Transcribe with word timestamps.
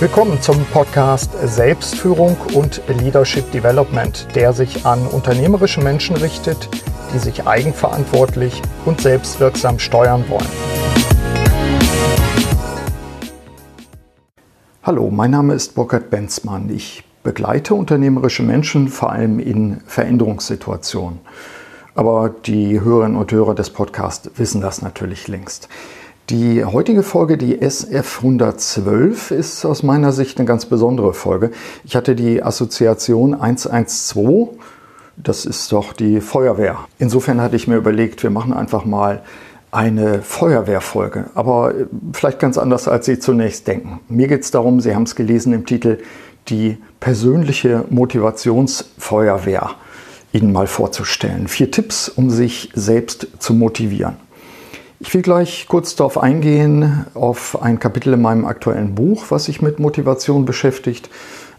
Willkommen 0.00 0.40
zum 0.40 0.64
Podcast 0.66 1.32
Selbstführung 1.42 2.36
und 2.54 2.80
Leadership 2.86 3.50
Development, 3.50 4.28
der 4.36 4.52
sich 4.52 4.86
an 4.86 5.04
unternehmerische 5.08 5.80
Menschen 5.80 6.14
richtet, 6.14 6.68
die 7.12 7.18
sich 7.18 7.48
eigenverantwortlich 7.48 8.62
und 8.84 9.00
selbstwirksam 9.00 9.80
steuern 9.80 10.24
wollen. 10.28 10.46
Hallo, 14.84 15.10
mein 15.10 15.32
Name 15.32 15.54
ist 15.54 15.74
Burkhard 15.74 16.10
Benzmann. 16.10 16.70
Ich 16.70 17.02
begleite 17.24 17.74
unternehmerische 17.74 18.44
Menschen 18.44 18.86
vor 18.86 19.10
allem 19.10 19.40
in 19.40 19.80
Veränderungssituationen. 19.84 21.18
Aber 21.96 22.32
die 22.46 22.80
Hörerinnen 22.80 23.16
und 23.16 23.32
Hörer 23.32 23.56
des 23.56 23.70
Podcasts 23.70 24.30
wissen 24.36 24.60
das 24.60 24.80
natürlich 24.80 25.26
längst. 25.26 25.68
Die 26.30 26.62
heutige 26.62 27.02
Folge, 27.02 27.38
die 27.38 27.62
SF 27.62 28.18
112, 28.18 29.30
ist 29.30 29.64
aus 29.64 29.82
meiner 29.82 30.12
Sicht 30.12 30.38
eine 30.38 30.46
ganz 30.46 30.66
besondere 30.66 31.14
Folge. 31.14 31.52
Ich 31.84 31.96
hatte 31.96 32.14
die 32.14 32.42
Assoziation 32.42 33.32
112, 33.32 34.50
das 35.16 35.46
ist 35.46 35.72
doch 35.72 35.94
die 35.94 36.20
Feuerwehr. 36.20 36.80
Insofern 36.98 37.40
hatte 37.40 37.56
ich 37.56 37.66
mir 37.66 37.76
überlegt, 37.76 38.22
wir 38.22 38.28
machen 38.28 38.52
einfach 38.52 38.84
mal 38.84 39.22
eine 39.70 40.20
Feuerwehrfolge, 40.20 41.30
aber 41.34 41.72
vielleicht 42.12 42.40
ganz 42.40 42.58
anders, 42.58 42.88
als 42.88 43.06
Sie 43.06 43.18
zunächst 43.18 43.66
denken. 43.66 44.00
Mir 44.10 44.28
geht 44.28 44.42
es 44.42 44.50
darum, 44.50 44.80
Sie 44.80 44.94
haben 44.94 45.04
es 45.04 45.14
gelesen 45.14 45.54
im 45.54 45.64
Titel, 45.64 45.96
die 46.48 46.76
persönliche 47.00 47.86
Motivationsfeuerwehr 47.88 49.70
Ihnen 50.34 50.52
mal 50.52 50.66
vorzustellen. 50.66 51.48
Vier 51.48 51.70
Tipps, 51.70 52.10
um 52.10 52.28
sich 52.28 52.68
selbst 52.74 53.28
zu 53.38 53.54
motivieren. 53.54 54.27
Ich 55.00 55.14
will 55.14 55.22
gleich 55.22 55.66
kurz 55.68 55.94
darauf 55.94 56.18
eingehen, 56.18 57.06
auf 57.14 57.62
ein 57.62 57.78
Kapitel 57.78 58.14
in 58.14 58.20
meinem 58.20 58.44
aktuellen 58.44 58.96
Buch, 58.96 59.26
was 59.28 59.44
sich 59.44 59.62
mit 59.62 59.78
Motivation 59.78 60.44
beschäftigt. 60.44 61.08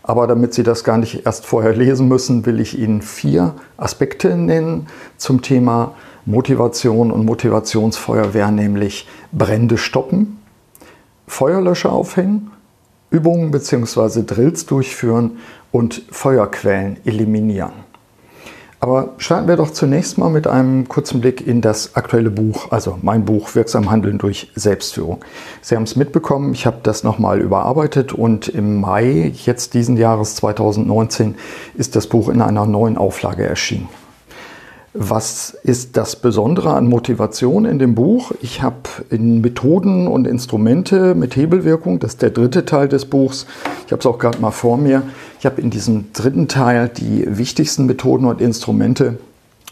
Aber 0.04 0.28
damit 0.28 0.54
Sie 0.54 0.64
das 0.64 0.84
gar 0.84 0.98
nicht 0.98 1.26
erst 1.26 1.46
vorher 1.46 1.74
lesen 1.74 2.10
müssen, 2.10 2.46
will 2.46 2.60
ich 2.60 2.78
Ihnen 2.78 3.02
vier 3.02 3.54
Aspekte 3.78 4.36
nennen 4.36 4.88
zum 5.16 5.42
Thema 5.42 5.96
Motivation 6.26 7.12
und 7.12 7.26
Motivationsfeuerwehr, 7.26 8.52
nämlich 8.52 9.08
Brände 9.32 9.78
stoppen, 9.78 10.42
Feuerlöscher 11.26 11.94
aufhängen, 11.94 12.52
Übungen 13.10 13.52
bzw. 13.52 14.24
Drills 14.26 14.66
durchführen 14.66 15.38
und 15.72 16.04
Feuerquellen 16.12 16.98
eliminieren. 17.06 17.89
Aber 18.82 19.10
starten 19.18 19.50
wir 19.50 19.58
doch 19.58 19.72
zunächst 19.72 20.18
mal 20.18 20.30
mit 20.30 20.48
einem 20.48 20.88
kurzen 20.88 21.20
Blick 21.20 21.46
in 21.46 21.60
das 21.60 21.96
aktuelle 21.96 22.30
Buch, 22.30 22.72
also 22.72 22.98
mein 23.02 23.26
Buch 23.26 23.54
Wirksam 23.54 23.92
Handeln 23.92 24.20
durch 24.20 24.52
Selbstführung. 24.56 25.20
Sie 25.62 25.76
haben 25.76 25.84
es 25.84 25.98
mitbekommen, 25.98 26.54
ich 26.54 26.66
habe 26.66 26.78
das 26.82 27.04
nochmal 27.04 27.42
überarbeitet 27.42 28.14
und 28.14 28.48
im 28.48 28.80
Mai 28.80 29.34
jetzt 29.36 29.74
diesen 29.74 29.98
Jahres 29.98 30.36
2019 30.36 31.36
ist 31.76 31.98
das 31.98 32.08
Buch 32.08 32.30
in 32.30 32.42
einer 32.42 32.66
neuen 32.66 32.98
Auflage 32.98 33.46
erschienen. 33.46 33.90
Was 35.02 35.52
ist 35.64 35.96
das 35.96 36.18
Besondere 36.18 36.74
an 36.74 36.90
Motivation 36.90 37.64
in 37.64 37.80
dem 37.80 37.96
Buch? 37.96 38.34
Ich 38.42 38.62
habe 38.62 38.82
in 39.10 39.40
Methoden 39.40 40.10
und 40.10 40.28
Instrumente 40.28 41.16
mit 41.16 41.38
Hebelwirkung, 41.38 42.00
das 42.00 42.16
ist 42.16 42.22
der 42.22 42.32
dritte 42.32 42.66
Teil 42.66 42.90
des 42.90 43.06
Buchs, 43.06 43.46
ich 43.86 43.94
habe 43.94 44.02
es 44.02 44.06
auch 44.06 44.20
gerade 44.20 44.40
mal 44.40 44.52
vor 44.52 44.76
mir, 44.76 45.04
ich 45.40 45.46
habe 45.46 45.62
in 45.62 45.70
diesem 45.70 46.12
dritten 46.12 46.50
Teil 46.50 46.90
die 46.90 47.24
wichtigsten 47.26 47.86
Methoden 47.86 48.26
und 48.26 48.42
Instrumente 48.42 49.20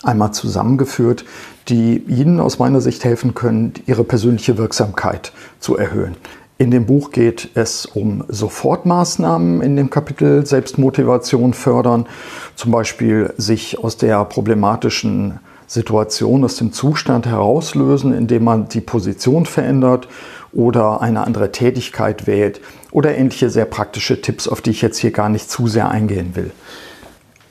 einmal 0.02 0.31
zusammengeführt, 0.31 1.25
die 1.67 1.98
Ihnen 1.98 2.39
aus 2.39 2.58
meiner 2.58 2.80
Sicht 2.80 3.03
helfen 3.03 3.33
können, 3.33 3.73
Ihre 3.86 4.05
persönliche 4.05 4.58
Wirksamkeit 4.58 5.33
zu 5.59 5.75
erhöhen. 5.75 6.16
In 6.59 6.72
dem 6.72 6.88
Buch 6.88 7.11
geht 7.11 7.50
es 7.53 7.86
um 7.86 8.23
Sofortmaßnahmen 8.30 9.61
in 9.61 9.75
dem 9.75 9.91
Kapitel 9.91 10.44
Selbstmotivation 10.44 11.53
fördern, 11.53 12.08
zum 12.55 12.72
Beispiel 12.72 13.32
sich 13.37 13.77
aus 13.77 13.98
der 13.98 14.26
problematischen 14.26 15.39
Situation, 15.67 16.43
aus 16.43 16.55
dem 16.55 16.73
Zustand 16.73 17.27
herauslösen, 17.27 18.11
indem 18.11 18.45
man 18.45 18.70
die 18.70 18.82
Position 18.82 19.45
verändert 19.45 20.08
oder 20.52 21.02
eine 21.02 21.27
andere 21.27 21.52
Tätigkeit 21.52 22.26
wählt 22.26 22.59
oder 22.89 23.15
ähnliche 23.15 23.52
sehr 23.52 23.65
praktische 23.65 24.20
Tipps, 24.21 24.48
auf 24.48 24.61
die 24.61 24.71
ich 24.71 24.82
jetzt 24.82 24.98
hier 24.98 25.11
gar 25.11 25.30
nicht 25.30 25.52
zu 25.52 25.67
sehr 25.67 25.89
eingehen 25.89 26.36
will. 26.36 26.49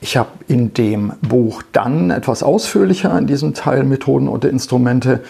Ich 0.01 0.17
habe 0.17 0.29
in 0.47 0.73
dem 0.73 1.13
Buch 1.21 1.63
dann 1.71 2.11
etwas 2.11 2.43
ausführlicher 2.43 3.17
in 3.17 3.25
diesem 3.25 3.53
Teil 3.53 3.83
Methoden 3.83 4.27
und 4.27 4.45
Instrumente 4.45 5.23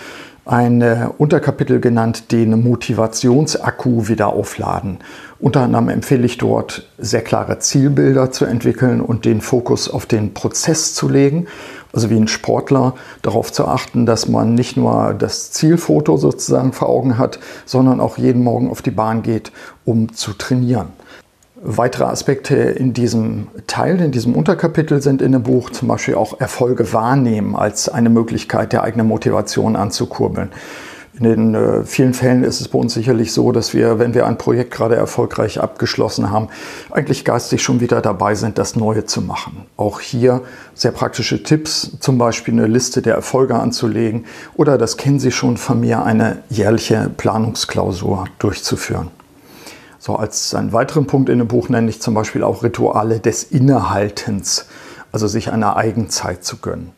ein 0.47 0.81
Unterkapitel 1.17 1.79
genannt, 1.79 2.31
den 2.31 2.63
Motivationsakku 2.63 4.07
wieder 4.07 4.27
aufladen. 4.27 4.99
Unter 5.39 5.61
anderem 5.61 5.89
empfehle 5.89 6.25
ich 6.25 6.37
dort 6.37 6.87
sehr 6.97 7.21
klare 7.21 7.59
Zielbilder 7.59 8.31
zu 8.31 8.45
entwickeln 8.45 9.01
und 9.01 9.25
den 9.25 9.41
Fokus 9.41 9.89
auf 9.89 10.05
den 10.05 10.33
Prozess 10.33 10.95
zu 10.95 11.09
legen. 11.09 11.47
Also 11.93 12.09
wie 12.09 12.17
ein 12.17 12.27
Sportler 12.27 12.95
darauf 13.21 13.51
zu 13.51 13.65
achten, 13.65 14.05
dass 14.05 14.27
man 14.27 14.55
nicht 14.55 14.77
nur 14.77 15.13
das 15.17 15.51
Zielfoto 15.51 16.17
sozusagen 16.17 16.73
vor 16.73 16.89
Augen 16.89 17.17
hat, 17.17 17.39
sondern 17.65 17.99
auch 17.99 18.17
jeden 18.17 18.43
Morgen 18.43 18.69
auf 18.69 18.81
die 18.81 18.91
Bahn 18.91 19.21
geht, 19.21 19.51
um 19.85 20.13
zu 20.13 20.33
trainieren. 20.33 20.87
Weitere 21.59 22.03
Aspekte 22.03 22.55
in 22.55 22.93
diesem 22.93 23.47
Teil, 23.65 23.99
in 23.99 24.11
diesem 24.11 24.35
Unterkapitel 24.35 25.01
sind 25.01 25.23
in 25.23 25.31
dem 25.31 25.41
Buch 25.41 25.71
zum 25.71 25.87
Beispiel 25.87 26.13
auch 26.13 26.39
Erfolge 26.39 26.93
wahrnehmen 26.93 27.55
als 27.55 27.89
eine 27.89 28.09
Möglichkeit 28.09 28.73
der 28.73 28.83
eigenen 28.83 29.07
Motivation 29.07 29.75
anzukurbeln. 29.75 30.51
In 31.19 31.23
den 31.23 31.55
äh, 31.55 31.83
vielen 31.83 32.13
Fällen 32.13 32.43
ist 32.43 32.61
es 32.61 32.67
bei 32.67 32.77
uns 32.77 32.93
sicherlich 32.93 33.33
so, 33.33 33.51
dass 33.51 33.73
wir, 33.73 33.97
wenn 33.97 34.13
wir 34.13 34.27
ein 34.27 34.37
Projekt 34.37 34.69
gerade 34.69 34.95
erfolgreich 34.95 35.59
abgeschlossen 35.59 36.29
haben, 36.29 36.49
eigentlich 36.91 37.25
geistig 37.25 37.63
schon 37.63 37.79
wieder 37.79 38.01
dabei 38.01 38.35
sind, 38.35 38.59
das 38.59 38.75
Neue 38.75 39.05
zu 39.05 39.23
machen. 39.23 39.65
Auch 39.77 39.99
hier 39.99 40.43
sehr 40.75 40.91
praktische 40.91 41.41
Tipps, 41.41 41.97
zum 41.99 42.19
Beispiel 42.19 42.53
eine 42.53 42.67
Liste 42.67 43.01
der 43.01 43.15
Erfolge 43.15 43.55
anzulegen 43.55 44.25
oder, 44.53 44.77
das 44.77 44.95
kennen 44.95 45.19
Sie 45.19 45.31
schon 45.31 45.57
von 45.57 45.79
mir, 45.79 46.03
eine 46.03 46.43
jährliche 46.49 47.09
Planungsklausur 47.17 48.25
durchzuführen. 48.37 49.09
So 50.07 50.15
als 50.15 50.55
einen 50.55 50.71
weiteren 50.71 51.05
Punkt 51.05 51.27
in 51.27 51.39
dem 51.39 51.49
Buch 51.49 51.67
nenne 51.67 51.89
ich 51.89 52.01
zum 52.01 52.13
Beispiel 52.13 52.41
auch 52.41 52.63
Rituale 52.63 53.19
des 53.19 53.43
Innehaltens, 53.43 54.67
also 55.11 55.27
sich 55.27 55.51
eine 55.51 55.75
Eigenzeit 55.75 56.45
zu 56.45 56.59
gönnen. 56.59 56.91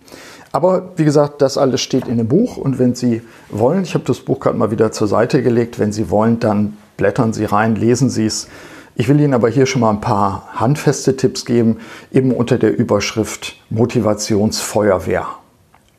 Aber 0.52 0.92
wie 0.96 1.06
gesagt, 1.06 1.42
das 1.42 1.58
alles 1.58 1.82
steht 1.82 2.08
in 2.08 2.18
dem 2.18 2.28
Buch 2.28 2.58
und 2.58 2.78
wenn 2.78 2.94
Sie 2.94 3.24
wollen, 3.50 3.82
ich 3.82 3.96
habe 3.96 4.06
das 4.06 4.20
Buch 4.20 4.40
gerade 4.40 4.60
mal 4.60 4.70
wieder 4.70 4.92
zur 4.92 5.08
Seite 5.08 5.42
gelegt, 5.42 5.80
wenn 5.80 5.92
Sie 5.92 6.12
wollen, 6.12 6.40
dann 6.40 6.78
blättern 6.98 7.34
Sie 7.34 7.46
rein, 7.46 7.76
lesen 7.76 8.12
Sie 8.12 8.28
es. 8.28 8.48
Ich 8.94 9.10
will 9.10 9.20
Ihnen 9.20 9.34
aber 9.34 9.50
hier 9.50 9.66
schon 9.66 9.82
mal 9.82 9.90
ein 9.90 10.02
paar 10.02 10.48
handfeste 10.54 11.18
Tipps 11.18 11.46
geben, 11.46 11.78
eben 12.12 12.32
unter 12.32 12.60
der 12.60 12.78
Überschrift 12.78 13.56
Motivationsfeuerwehr. 13.72 15.26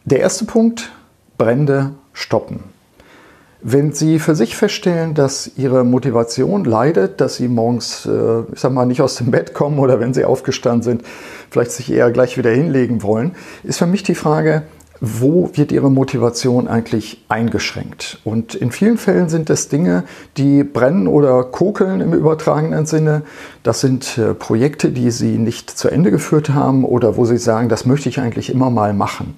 Der 0.04 0.20
erste 0.20 0.44
Punkt, 0.44 0.92
Brände 1.36 1.90
stoppen. 2.12 2.62
Wenn 3.62 3.92
Sie 3.92 4.18
für 4.18 4.34
sich 4.34 4.56
feststellen, 4.56 5.12
dass 5.12 5.50
Ihre 5.56 5.84
Motivation 5.84 6.64
leidet, 6.64 7.20
dass 7.20 7.36
Sie 7.36 7.46
morgens, 7.46 8.06
äh, 8.06 8.40
ich 8.52 8.60
sag 8.60 8.72
mal, 8.72 8.86
nicht 8.86 9.02
aus 9.02 9.16
dem 9.16 9.30
Bett 9.30 9.52
kommen 9.52 9.78
oder 9.78 10.00
wenn 10.00 10.14
Sie 10.14 10.24
aufgestanden 10.24 10.82
sind, 10.82 11.02
vielleicht 11.50 11.72
sich 11.72 11.92
eher 11.92 12.10
gleich 12.10 12.38
wieder 12.38 12.50
hinlegen 12.50 13.02
wollen, 13.02 13.32
ist 13.62 13.78
für 13.78 13.86
mich 13.86 14.02
die 14.02 14.14
Frage, 14.14 14.62
wo 15.02 15.50
wird 15.54 15.72
Ihre 15.72 15.90
Motivation 15.90 16.68
eigentlich 16.68 17.24
eingeschränkt? 17.28 18.18
Und 18.24 18.54
in 18.54 18.70
vielen 18.70 18.96
Fällen 18.96 19.28
sind 19.28 19.50
es 19.50 19.68
Dinge, 19.68 20.04
die 20.38 20.64
brennen 20.64 21.06
oder 21.06 21.42
kokeln 21.44 22.00
im 22.00 22.14
übertragenen 22.14 22.86
Sinne. 22.86 23.22
Das 23.62 23.80
sind 23.80 24.16
äh, 24.16 24.32
Projekte, 24.32 24.90
die 24.90 25.10
Sie 25.10 25.36
nicht 25.36 25.70
zu 25.70 25.88
Ende 25.88 26.10
geführt 26.10 26.50
haben 26.50 26.84
oder 26.84 27.16
wo 27.18 27.26
Sie 27.26 27.38
sagen, 27.38 27.68
das 27.68 27.84
möchte 27.84 28.08
ich 28.08 28.20
eigentlich 28.20 28.50
immer 28.50 28.70
mal 28.70 28.94
machen. 28.94 29.34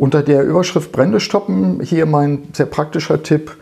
Unter 0.00 0.22
der 0.22 0.44
Überschrift 0.44 0.92
Brände 0.92 1.20
stoppen 1.20 1.82
hier 1.82 2.06
mein 2.06 2.44
sehr 2.54 2.64
praktischer 2.64 3.22
Tipp. 3.22 3.58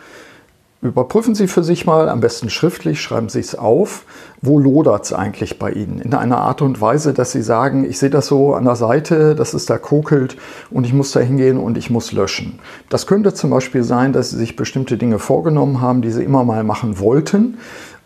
Überprüfen 0.80 1.34
Sie 1.34 1.48
für 1.48 1.64
sich 1.64 1.84
mal, 1.84 2.08
am 2.08 2.20
besten 2.20 2.48
schriftlich, 2.48 3.00
schreiben 3.00 3.28
Sie 3.28 3.40
es 3.40 3.56
auf, 3.56 4.04
wo 4.40 4.60
lodert 4.60 5.04
es 5.04 5.12
eigentlich 5.12 5.58
bei 5.58 5.72
Ihnen? 5.72 6.00
In 6.00 6.14
einer 6.14 6.38
Art 6.38 6.62
und 6.62 6.80
Weise, 6.80 7.12
dass 7.12 7.32
Sie 7.32 7.42
sagen, 7.42 7.84
ich 7.84 7.98
sehe 7.98 8.10
das 8.10 8.28
so 8.28 8.54
an 8.54 8.66
der 8.66 8.76
Seite, 8.76 9.34
dass 9.34 9.52
es 9.52 9.66
da 9.66 9.78
kokelt 9.78 10.36
und 10.70 10.86
ich 10.86 10.92
muss 10.92 11.10
da 11.10 11.18
hingehen 11.18 11.58
und 11.58 11.76
ich 11.76 11.90
muss 11.90 12.12
löschen. 12.12 12.60
Das 12.88 13.08
könnte 13.08 13.34
zum 13.34 13.50
Beispiel 13.50 13.82
sein, 13.82 14.12
dass 14.12 14.30
Sie 14.30 14.36
sich 14.36 14.54
bestimmte 14.54 14.96
Dinge 14.96 15.18
vorgenommen 15.18 15.80
haben, 15.80 16.02
die 16.02 16.12
Sie 16.12 16.22
immer 16.22 16.44
mal 16.44 16.62
machen 16.62 17.00
wollten 17.00 17.58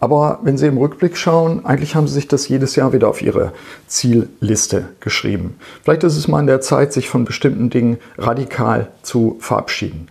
aber 0.02 0.40
wenn 0.42 0.58
Sie 0.58 0.66
im 0.66 0.78
Rückblick 0.78 1.16
schauen, 1.16 1.64
eigentlich 1.64 1.94
haben 1.94 2.08
Sie 2.08 2.14
sich 2.14 2.26
das 2.26 2.48
jedes 2.48 2.74
Jahr 2.74 2.92
wieder 2.92 3.06
auf 3.06 3.22
Ihre 3.22 3.52
Zielliste 3.86 4.88
geschrieben. 4.98 5.54
Vielleicht 5.84 6.02
ist 6.02 6.16
es 6.16 6.26
mal 6.26 6.40
in 6.40 6.48
der 6.48 6.60
Zeit, 6.60 6.92
sich 6.92 7.08
von 7.08 7.24
bestimmten 7.24 7.70
Dingen 7.70 7.98
radikal 8.18 8.88
zu 9.02 9.36
verabschieden. 9.38 10.08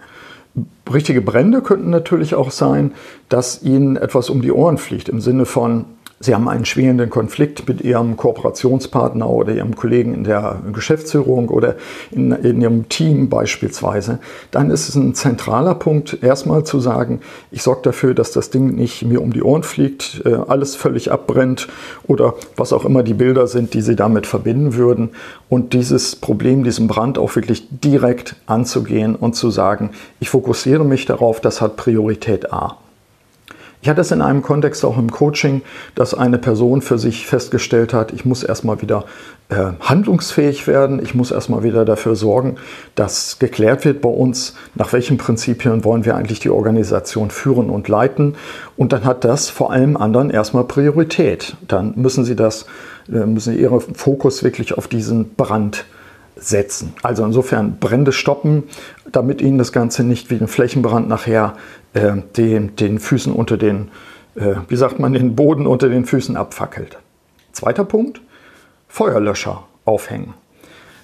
Richtige 0.94 1.20
Brände 1.20 1.62
könnten 1.62 1.90
natürlich 1.90 2.36
auch 2.36 2.52
sein, 2.52 2.94
dass 3.28 3.64
Ihnen 3.64 3.98
etwas 3.98 4.30
um 4.30 4.42
die 4.42 4.54
Ohren 4.54 4.78
fliegt, 4.78 5.10
im 5.10 5.20
Sinne 5.20 5.44
von, 5.44 5.84
Sie 6.22 6.36
haben 6.36 6.48
einen 6.48 6.66
schwingenden 6.66 7.10
Konflikt 7.10 7.68
mit 7.68 7.82
Ihrem 7.82 8.16
Kooperationspartner 8.16 9.28
oder 9.28 9.54
Ihrem 9.54 9.76
Kollegen 9.76 10.14
in 10.14 10.24
der 10.24 10.62
Geschäftsführung 10.72 11.50
oder 11.50 11.76
in, 12.12 12.32
in, 12.32 12.62
Ihrem 12.62 12.90
Team 12.90 13.28
beispielsweise, 13.28 14.20
dann 14.52 14.70
ist 14.70 14.88
es 14.88 14.96
ein 14.96 15.16
zentraler 15.16 15.74
Punkt, 15.74 16.22
erstmal 16.22 16.64
zu 16.64 16.80
sagen, 16.80 17.22
ich 17.50 17.64
sorge 17.64 17.82
dafür, 17.82 18.14
dass 18.14 18.32
das 18.32 18.52
Ding 18.52 18.76
nicht 18.76 19.04
mir 19.04 19.20
um 19.20 19.34
die 19.34 19.42
Ohren 19.42 19.64
fliegt, 19.64 20.22
äh, 20.24 20.36
alles 20.48 20.76
völlig 20.76 21.12
abbrennt 21.12 21.68
oder 22.06 22.36
was 22.56 22.72
auch 22.72 22.86
immer 22.86 23.02
die 23.02 23.16
Bilder 23.16 23.48
sind, 23.48 23.74
die 23.74 23.82
Sie 23.82 23.96
damit 23.96 24.28
verbinden 24.28 24.76
würden. 24.76 25.10
Und 25.50 25.74
dieses 25.74 26.16
Problem, 26.16 26.64
diesen 26.64 26.88
Brand 26.88 27.18
auch 27.18 27.36
wirklich 27.36 27.68
direkt 27.72 28.36
anzugehen 28.46 29.16
und 29.16 29.34
zu 29.34 29.50
sagen, 29.50 29.90
ich 30.20 30.30
fokussiere 30.30 30.86
mich 30.86 31.08
darauf, 31.08 31.42
das 31.42 31.62
hat 31.62 31.78
Priorität 31.78 32.54
A. 32.54 32.78
Ich 33.84 33.90
hatte 33.90 34.02
es 34.02 34.12
in 34.12 34.22
einem 34.22 34.44
Kontext 34.44 34.86
auch 34.86 34.98
im 34.98 35.12
Coaching, 35.12 35.64
dass 35.96 36.14
eine 36.14 36.38
Person 36.38 36.84
für 36.84 37.00
sich 37.00 37.26
festgestellt 37.26 37.94
hat, 37.96 38.14
ich 38.14 38.26
muss 38.26 38.44
erstmal 38.44 38.80
wieder 38.84 39.06
äh, 39.50 39.72
handlungsfähig 39.80 40.68
werden, 40.68 41.02
ich 41.02 41.16
muss 41.16 41.32
erstmal 41.32 41.64
wieder 41.64 41.84
dafür 41.84 42.16
sorgen, 42.16 42.58
dass 42.94 43.40
geklärt 43.40 43.84
wird 43.84 44.02
bei 44.02 44.10
uns, 44.10 44.56
nach 44.76 44.94
welchen 44.94 45.18
Prinzipien 45.18 45.84
wollen 45.84 46.06
wir 46.06 46.16
eigentlich 46.16 46.40
die 46.40 46.52
Organisation 46.52 47.32
führen 47.32 47.72
und 47.72 47.88
leiten. 47.88 48.36
Und 48.78 48.94
dann 48.94 49.04
hat 49.04 49.24
das 49.24 49.50
vor 49.50 49.72
allem 49.72 49.98
anderen 49.98 50.30
erstmal 50.30 50.66
Priorität. 50.66 51.56
Dann 51.68 51.94
müssen 51.96 52.24
Sie 52.24 52.36
das, 52.36 52.68
äh, 53.12 53.26
müssen 53.26 53.54
Sie 53.54 53.60
Ihren 53.60 53.82
Fokus 53.82 54.44
wirklich 54.44 54.78
auf 54.78 54.88
diesen 54.88 55.34
Brand 55.34 55.86
setzen. 56.36 56.94
Also 57.04 57.24
insofern 57.24 57.78
Brände 57.80 58.12
stoppen, 58.12 58.64
damit 59.12 59.42
Ihnen 59.42 59.58
das 59.58 59.72
Ganze 59.72 60.04
nicht 60.04 60.30
wie 60.30 60.36
ein 60.36 60.48
Flächenbrand 60.48 61.08
nachher 61.08 61.54
äh, 61.94 62.14
den, 62.38 62.76
den 62.76 63.00
Füßen 63.00 63.34
unter 63.34 63.58
den, 63.58 63.90
äh, 64.36 64.56
wie 64.68 64.76
sagt 64.76 65.00
man, 65.00 65.14
den 65.14 65.36
Boden 65.36 65.68
unter 65.68 65.90
den 65.90 66.06
Füßen 66.06 66.38
abfackelt. 66.38 66.98
Zweiter 67.52 67.84
Punkt, 67.84 68.22
Feuerlöscher 68.88 69.64
aufhängen. 69.86 70.34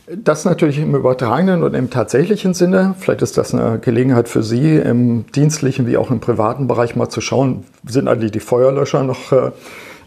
Das 0.10 0.46
natürlich 0.46 0.80
im 0.80 0.96
übertragenen 0.96 1.64
und 1.64 1.74
im 1.74 1.90
tatsächlichen 1.90 2.54
Sinne. 2.54 2.96
Vielleicht 2.98 3.22
ist 3.22 3.38
das 3.38 3.54
eine 3.54 3.80
Gelegenheit 3.80 4.30
für 4.30 4.42
Sie 4.42 4.78
im 4.78 5.26
dienstlichen 5.34 5.86
wie 5.86 5.98
auch 5.98 6.12
im 6.12 6.22
privaten 6.22 6.68
Bereich 6.68 6.96
mal 6.96 7.10
zu 7.10 7.20
schauen, 7.20 7.66
sind 7.86 8.08
eigentlich 8.08 8.32
die 8.32 8.40
Feuerlöscher 8.40 9.04
noch 9.04 9.34
äh, 9.34 9.52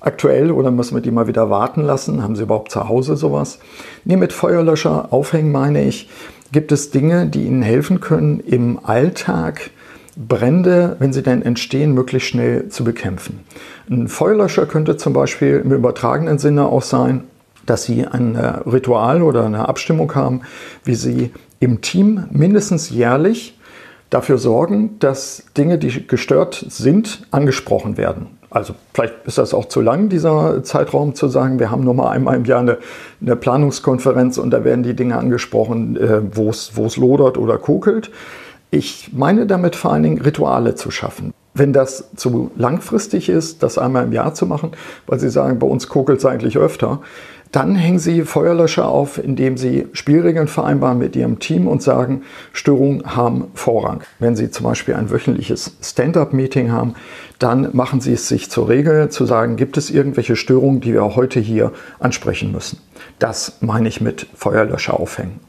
aktuell 0.01 0.51
oder 0.51 0.71
müssen 0.71 0.95
wir 0.95 1.03
die 1.03 1.11
mal 1.11 1.27
wieder 1.27 1.51
warten 1.51 1.83
lassen? 1.83 2.23
Haben 2.23 2.37
Sie 2.37 2.43
überhaupt 2.43 2.73
zu 2.73 2.89
Hause 2.89 3.17
sowas? 3.17 3.59
Nee, 4.05 4.17
mit 4.17 4.33
Feuerlöscher 4.33 5.13
aufhängen 5.13 5.53
meine 5.53 5.85
ich, 5.85 6.09
gibt 6.53 6.73
es 6.73 6.91
Dinge, 6.91 7.27
die 7.27 7.45
Ihnen 7.45 7.63
helfen 7.63 8.01
können, 8.01 8.41
im 8.41 8.81
Alltag 8.83 9.71
Brände, 10.17 10.97
wenn 10.99 11.13
sie 11.13 11.23
denn 11.23 11.43
entstehen, 11.43 11.93
möglichst 11.93 12.29
schnell 12.29 12.69
zu 12.69 12.85
bekämpfen. 12.85 13.41
Ein 13.89 14.09
Feuerlöscher 14.09 14.67
könnte 14.67 14.97
zum 14.97 15.13
Beispiel 15.13 15.63
im 15.65 15.73
übertragenen 15.73 16.39
Sinne 16.39 16.67
auch 16.67 16.83
sein, 16.83 17.25
dass 17.65 17.85
Sie 17.85 18.07
ein 18.07 18.37
Ritual 18.37 19.23
oder 19.23 19.47
eine 19.47 19.69
Abstimmung 19.69 20.15
haben, 20.15 20.43
wie 20.85 20.95
Sie 20.95 21.31
im 21.61 21.81
Team 21.81 22.25
mindestens 22.31 22.91
jährlich 22.91 23.59
dafür 24.09 24.39
sorgen, 24.39 24.99
dass 24.99 25.45
Dinge, 25.57 25.79
die 25.79 26.07
gestört 26.07 26.65
sind, 26.69 27.27
angesprochen 27.31 27.97
werden. 27.97 28.40
Also 28.51 28.75
vielleicht 28.93 29.15
ist 29.27 29.39
das 29.39 29.55
auch 29.55 29.67
zu 29.67 29.81
lang, 29.81 30.09
dieser 30.09 30.65
Zeitraum 30.65 31.15
zu 31.15 31.29
sagen, 31.29 31.61
wir 31.61 31.71
haben 31.71 31.85
nur 31.85 31.95
mal 31.95 32.11
einmal 32.11 32.37
im 32.37 32.45
Jahr 32.45 32.61
eine, 32.61 32.79
eine 33.21 33.37
Planungskonferenz 33.37 34.39
und 34.39 34.51
da 34.51 34.65
werden 34.65 34.83
die 34.83 34.95
Dinge 34.95 35.17
angesprochen, 35.17 35.97
äh, 35.97 36.21
wo 36.35 36.51
es 36.51 36.97
lodert 36.97 37.39
oder 37.39 37.59
kokelt. 37.59 38.11
Ich 38.73 39.11
meine 39.13 39.47
damit 39.47 39.77
vor 39.77 39.93
allen 39.93 40.03
Dingen 40.03 40.21
Rituale 40.21 40.75
zu 40.75 40.91
schaffen. 40.91 41.33
Wenn 41.55 41.73
das 41.73 42.11
zu 42.17 42.51
langfristig 42.57 43.29
ist, 43.29 43.63
das 43.63 43.79
einmal 43.79 44.05
im 44.05 44.13
Jahr 44.13 44.35
zu 44.35 44.47
machen, 44.47 44.73
weil 45.07 45.19
Sie 45.19 45.31
sagen, 45.31 45.59
bei 45.59 45.67
uns 45.67 45.89
kokelt 45.89 46.19
es 46.19 46.27
eigentlich 46.27 46.59
öfter, 46.59 47.01
dann 47.53 47.75
hängen 47.75 47.99
Sie 47.99 48.23
Feuerlöscher 48.23 48.87
auf, 48.87 49.23
indem 49.23 49.57
Sie 49.57 49.89
Spielregeln 49.93 50.47
vereinbaren 50.47 50.99
mit 50.99 51.17
Ihrem 51.17 51.41
Team 51.41 51.67
und 51.67 51.83
sagen, 51.83 52.23
Störungen 52.53 53.17
haben 53.17 53.49
Vorrang. 53.55 54.03
Wenn 54.21 54.37
Sie 54.37 54.51
zum 54.51 54.65
Beispiel 54.65 54.95
ein 54.95 55.11
wöchentliches 55.11 55.77
Stand-up-Meeting 55.83 56.71
haben, 56.71 56.95
dann 57.41 57.71
machen 57.73 58.01
Sie 58.01 58.13
es 58.13 58.29
sich 58.29 58.51
zur 58.51 58.69
Regel 58.69 59.09
zu 59.09 59.27
sagen, 59.27 59.57
gibt 59.57 59.77
es 59.77 59.91
irgendwelche 59.91 60.37
Störungen, 60.37 60.81
die 60.81 60.93
wir 60.93 61.17
heute 61.17 61.41
hier 61.41 61.73
ansprechen 61.99 62.53
müssen. 62.53 62.79
Das 63.19 63.59
meine 63.61 63.89
ich 63.89 64.01
mit 64.01 64.27
Feuerlöscher 64.35 64.99
aufhängen. 64.99 65.41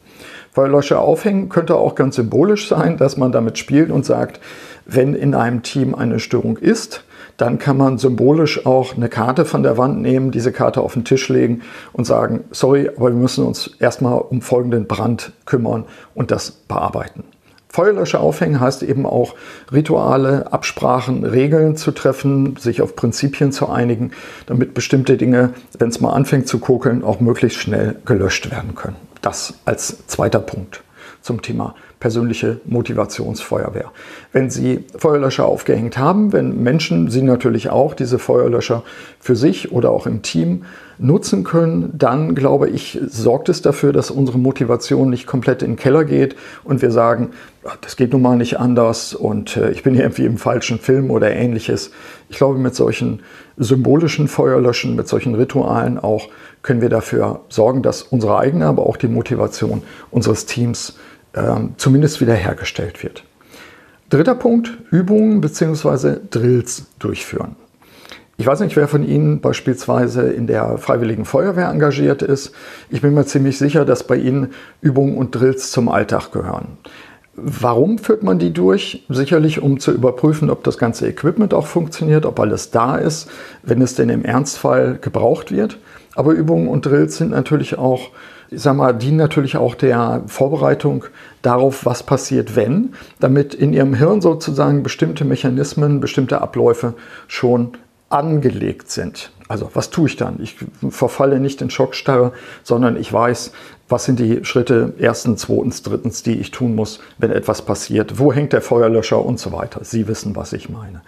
Feuerlöscher 0.53 0.99
aufhängen 0.99 1.49
könnte 1.49 1.75
auch 1.75 1.95
ganz 1.95 2.15
symbolisch 2.15 2.67
sein, 2.67 2.97
dass 2.97 3.15
man 3.15 3.31
damit 3.31 3.57
spielt 3.57 3.91
und 3.91 4.05
sagt, 4.05 4.41
wenn 4.85 5.13
in 5.13 5.35
einem 5.35 5.61
Team 5.61 5.95
eine 5.95 6.19
Störung 6.19 6.57
ist, 6.57 7.03
dann 7.41 7.57
kann 7.57 7.75
man 7.75 7.97
symbolisch 7.97 8.67
auch 8.67 8.95
eine 8.95 9.09
Karte 9.09 9.45
von 9.45 9.63
der 9.63 9.75
Wand 9.75 9.99
nehmen, 9.99 10.29
diese 10.29 10.51
Karte 10.51 10.81
auf 10.81 10.93
den 10.93 11.05
Tisch 11.05 11.27
legen 11.27 11.63
und 11.91 12.05
sagen, 12.05 12.43
sorry, 12.51 12.87
aber 12.95 13.09
wir 13.09 13.15
müssen 13.15 13.43
uns 13.43 13.71
erstmal 13.79 14.19
um 14.19 14.41
folgenden 14.41 14.85
Brand 14.85 15.31
kümmern 15.45 15.85
und 16.13 16.29
das 16.29 16.51
bearbeiten. 16.51 17.23
Feuerlöscher 17.67 18.19
aufhängen 18.19 18.59
heißt 18.59 18.83
eben 18.83 19.07
auch 19.07 19.33
Rituale, 19.71 20.53
Absprachen, 20.53 21.23
Regeln 21.23 21.77
zu 21.77 21.91
treffen, 21.91 22.57
sich 22.57 22.81
auf 22.83 22.95
Prinzipien 22.95 23.51
zu 23.51 23.69
einigen, 23.69 24.11
damit 24.45 24.75
bestimmte 24.75 25.17
Dinge, 25.17 25.53
wenn 25.79 25.89
es 25.89 25.99
mal 25.99 26.11
anfängt 26.11 26.47
zu 26.47 26.59
kokeln, 26.59 27.03
auch 27.03 27.21
möglichst 27.21 27.57
schnell 27.57 27.95
gelöscht 28.05 28.51
werden 28.51 28.75
können. 28.75 28.97
Das 29.21 29.55
als 29.65 30.05
zweiter 30.05 30.39
Punkt 30.39 30.83
zum 31.21 31.41
Thema 31.41 31.73
persönliche 32.01 32.59
Motivationsfeuerwehr. 32.65 33.91
Wenn 34.33 34.49
Sie 34.49 34.83
Feuerlöscher 34.97 35.45
aufgehängt 35.45 35.97
haben, 35.97 36.33
wenn 36.33 36.61
Menschen 36.61 37.09
Sie 37.09 37.21
natürlich 37.21 37.69
auch 37.69 37.93
diese 37.93 38.19
Feuerlöscher 38.19 38.83
für 39.21 39.37
sich 39.37 39.71
oder 39.71 39.91
auch 39.91 40.07
im 40.07 40.21
Team 40.21 40.63
nutzen 40.97 41.43
können, 41.43 41.93
dann 41.93 42.35
glaube 42.35 42.69
ich, 42.69 42.99
sorgt 43.07 43.49
es 43.49 43.61
dafür, 43.61 43.93
dass 43.93 44.11
unsere 44.11 44.37
Motivation 44.37 45.09
nicht 45.09 45.25
komplett 45.27 45.61
in 45.61 45.71
den 45.71 45.77
Keller 45.77 46.03
geht 46.03 46.35
und 46.63 46.81
wir 46.81 46.91
sagen, 46.91 47.29
das 47.81 47.95
geht 47.95 48.13
nun 48.13 48.21
mal 48.21 48.35
nicht 48.35 48.59
anders 48.59 49.13
und 49.13 49.55
äh, 49.57 49.71
ich 49.71 49.83
bin 49.83 49.93
hier 49.93 50.03
irgendwie 50.03 50.25
im 50.25 50.37
falschen 50.37 50.79
Film 50.79 51.11
oder 51.11 51.31
ähnliches. 51.31 51.91
Ich 52.29 52.37
glaube, 52.37 52.57
mit 52.57 52.75
solchen 52.75 53.21
symbolischen 53.57 54.27
Feuerlöschen, 54.27 54.95
mit 54.95 55.07
solchen 55.07 55.35
Ritualen 55.35 55.99
auch, 55.99 56.29
können 56.63 56.81
wir 56.81 56.89
dafür 56.89 57.41
sorgen, 57.49 57.83
dass 57.83 58.03
unsere 58.03 58.37
eigene, 58.37 58.65
aber 58.65 58.85
auch 58.85 58.97
die 58.97 59.07
Motivation 59.07 59.83
unseres 60.11 60.45
Teams 60.45 60.95
ähm, 61.33 61.73
zumindest 61.77 62.21
wiederhergestellt 62.21 63.03
wird. 63.03 63.23
Dritter 64.09 64.35
Punkt, 64.35 64.77
Übungen 64.91 65.39
bzw. 65.41 66.17
Drills 66.29 66.87
durchführen. 66.99 67.55
Ich 68.37 68.47
weiß 68.47 68.59
nicht, 68.61 68.75
wer 68.75 68.87
von 68.87 69.03
Ihnen 69.03 69.39
beispielsweise 69.39 70.23
in 70.31 70.47
der 70.47 70.79
Freiwilligen 70.79 71.25
Feuerwehr 71.25 71.69
engagiert 71.69 72.23
ist. 72.23 72.53
Ich 72.89 73.01
bin 73.01 73.13
mir 73.13 73.25
ziemlich 73.25 73.57
sicher, 73.57 73.85
dass 73.85 74.03
bei 74.07 74.15
Ihnen 74.15 74.53
Übungen 74.81 75.15
und 75.15 75.35
Drills 75.35 75.69
zum 75.69 75.89
Alltag 75.89 76.31
gehören. 76.31 76.79
Warum 77.35 77.97
führt 77.97 78.23
man 78.23 78.39
die 78.39 78.51
durch? 78.51 79.05
Sicherlich, 79.09 79.61
um 79.61 79.79
zu 79.79 79.91
überprüfen, 79.91 80.49
ob 80.49 80.63
das 80.63 80.77
ganze 80.77 81.07
Equipment 81.07 81.53
auch 81.53 81.67
funktioniert, 81.67 82.25
ob 82.25 82.39
alles 82.39 82.71
da 82.71 82.97
ist, 82.97 83.29
wenn 83.63 83.81
es 83.81 83.95
denn 83.95 84.09
im 84.09 84.25
Ernstfall 84.25 84.97
gebraucht 84.99 85.51
wird. 85.51 85.77
Aber 86.15 86.33
Übungen 86.33 86.67
und 86.67 86.85
Drills 86.85 87.17
sind 87.17 87.31
natürlich 87.31 87.77
auch, 87.77 88.09
ich 88.51 88.61
sag 88.61 88.75
mal, 88.75 88.91
dienen 88.91 89.15
natürlich 89.15 89.55
auch 89.55 89.75
der 89.75 90.23
Vorbereitung 90.27 91.05
darauf, 91.41 91.85
was 91.85 92.03
passiert, 92.03 92.57
wenn, 92.57 92.93
damit 93.19 93.53
in 93.53 93.71
Ihrem 93.71 93.93
Hirn 93.93 94.19
sozusagen 94.19 94.83
bestimmte 94.83 95.23
Mechanismen, 95.23 96.01
bestimmte 96.01 96.41
Abläufe 96.41 96.93
schon 97.27 97.77
angelegt 98.09 98.91
sind. 98.91 99.31
Also 99.47 99.71
was 99.73 99.89
tue 99.89 100.09
ich 100.09 100.17
dann? 100.17 100.39
Ich 100.41 100.57
verfalle 100.89 101.39
nicht 101.39 101.61
in 101.61 101.69
Schockstarre, 101.69 102.33
sondern 102.61 102.97
ich 102.97 103.11
weiß, 103.11 103.53
was 103.91 104.05
sind 104.05 104.19
die 104.19 104.43
Schritte 104.43 104.93
erstens, 104.97 105.41
zweitens, 105.41 105.83
drittens, 105.83 106.23
die 106.23 106.39
ich 106.39 106.51
tun 106.51 106.75
muss, 106.75 106.99
wenn 107.17 107.31
etwas 107.31 107.63
passiert. 107.63 108.19
Wo 108.19 108.33
hängt 108.33 108.53
der 108.53 108.61
Feuerlöscher 108.61 109.23
und 109.23 109.39
so 109.39 109.51
weiter. 109.51 109.81
Sie 109.83 110.07
wissen, 110.07 110.35
was 110.35 110.53
ich 110.53 110.69
meine. 110.69 111.01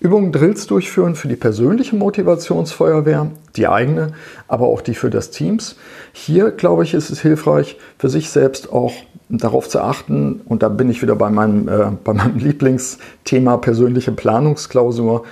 Übungen, 0.00 0.32
Drills 0.32 0.66
durchführen 0.66 1.14
für 1.14 1.28
die 1.28 1.36
persönliche 1.36 1.96
Motivationsfeuerwehr, 1.96 3.30
die 3.56 3.66
eigene, 3.66 4.12
aber 4.48 4.66
auch 4.66 4.82
die 4.82 4.94
für 4.94 5.08
das 5.08 5.30
Teams. 5.30 5.76
Hier, 6.12 6.50
glaube 6.50 6.84
ich, 6.84 6.92
ist 6.92 7.08
es 7.08 7.20
hilfreich, 7.20 7.78
für 7.98 8.10
sich 8.10 8.28
selbst 8.28 8.70
auch 8.70 8.92
darauf 9.30 9.68
zu 9.68 9.80
achten, 9.80 10.42
und 10.44 10.62
da 10.62 10.68
bin 10.68 10.90
ich 10.90 11.00
wieder 11.00 11.16
bei 11.16 11.30
meinem, 11.30 11.68
äh, 11.68 11.86
bei 12.04 12.12
meinem 12.12 12.36
Lieblingsthema 12.38 13.56
persönliche 13.56 14.12
Planungsklausur, 14.12 15.24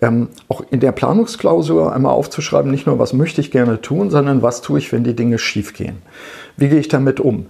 ähm, 0.00 0.28
auch 0.48 0.62
in 0.70 0.80
der 0.80 0.92
Planungsklausur 0.92 1.92
einmal 1.92 2.12
aufzuschreiben, 2.12 2.70
nicht 2.70 2.86
nur, 2.86 2.98
was 2.98 3.12
möchte 3.12 3.40
ich 3.40 3.50
gerne 3.50 3.80
tun, 3.80 4.10
sondern 4.10 4.42
was 4.42 4.62
tue 4.62 4.78
ich, 4.78 4.92
wenn 4.92 5.04
die 5.04 5.16
Dinge 5.16 5.38
schief 5.38 5.74
gehen. 5.74 5.98
Wie 6.56 6.68
gehe 6.68 6.80
ich 6.80 6.88
damit 6.88 7.20
um? 7.20 7.46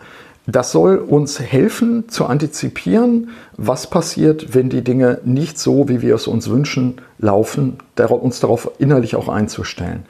Das 0.46 0.72
soll 0.72 0.96
uns 0.96 1.38
helfen 1.38 2.08
zu 2.08 2.26
antizipieren, 2.26 3.30
was 3.56 3.88
passiert, 3.88 4.54
wenn 4.54 4.68
die 4.68 4.82
Dinge 4.82 5.20
nicht 5.24 5.58
so, 5.58 5.88
wie 5.88 6.02
wir 6.02 6.14
es 6.14 6.26
uns 6.26 6.48
wünschen, 6.48 7.00
laufen, 7.18 7.78
uns 7.96 8.40
darauf 8.40 8.70
innerlich 8.78 9.14
auch 9.14 9.28
einzustellen. 9.28 10.04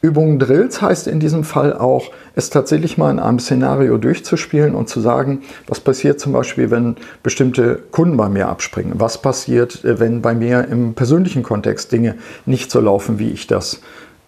Übungen 0.00 0.38
Drills 0.38 0.80
heißt 0.80 1.08
in 1.08 1.18
diesem 1.18 1.42
Fall 1.42 1.72
auch, 1.76 2.12
es 2.36 2.50
tatsächlich 2.50 2.98
mal 2.98 3.10
in 3.10 3.18
einem 3.18 3.40
Szenario 3.40 3.98
durchzuspielen 3.98 4.76
und 4.76 4.88
zu 4.88 5.00
sagen, 5.00 5.42
was 5.66 5.80
passiert 5.80 6.20
zum 6.20 6.32
Beispiel, 6.32 6.70
wenn 6.70 6.96
bestimmte 7.24 7.82
Kunden 7.90 8.16
bei 8.16 8.28
mir 8.28 8.48
abspringen? 8.48 9.00
Was 9.00 9.20
passiert, 9.20 9.84
äh, 9.84 9.98
wenn 9.98 10.22
bei 10.22 10.34
mir 10.34 10.68
im 10.68 10.94
persönlichen 10.94 11.42
Kontext 11.42 11.90
Dinge 11.90 12.14
nicht 12.46 12.70
so 12.70 12.80
laufen, 12.80 13.18
wie 13.18 13.30
ich 13.30 13.48
das 13.48 13.80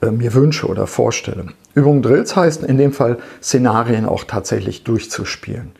äh, 0.03 0.11
mir 0.11 0.35
wünsche 0.35 0.67
oder 0.67 0.89
vorstelle? 0.89 1.47
Übungen 1.75 2.03
Drills 2.03 2.35
heißt 2.35 2.65
in 2.65 2.77
dem 2.77 2.93
Fall, 2.93 3.19
Szenarien 3.41 4.07
auch 4.07 4.25
tatsächlich 4.25 4.83
durchzuspielen. 4.83 5.71